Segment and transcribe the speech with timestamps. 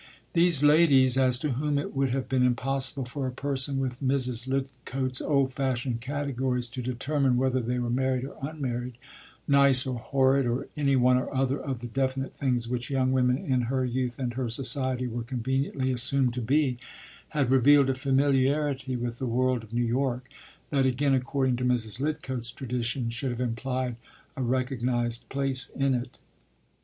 [0.33, 4.47] These ladies, as to whom it would have been impossible for a person with Mrs.
[4.47, 8.97] Lidcote’s old fashioned categories to determine whether they were married or unmarried,
[9.47, 13.37] “nice” or “horrid,” or any one or other of the definite things which young women,
[13.37, 16.77] in her youth and her society, were conveniently assumed to be,
[17.29, 20.27] had revealed a familiarity with the world of New York
[20.71, 21.99] that, again according to Mrs.
[21.99, 23.97] Lidcote’s traditions, should have implied
[24.35, 26.17] a recognized place in it.